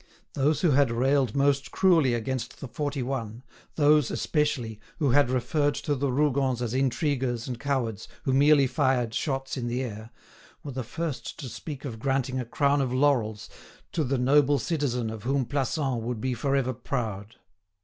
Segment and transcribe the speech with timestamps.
[0.33, 3.43] Those who had railed most cruelly against the forty one,
[3.75, 9.13] those, especially, who had referred to the Rougons as intriguers and cowards who merely fired
[9.13, 10.09] shots in the air,
[10.63, 13.47] were the first to speak of granting a crown of laurels
[13.91, 17.35] "to the noble citizen of whom Plassans would be for ever proud."